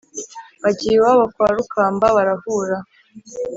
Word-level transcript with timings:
agiye 0.67 0.95
iwabo 0.97 1.23
kwa 1.33 1.47
rukamba 1.57 2.05
barahura 2.15 2.77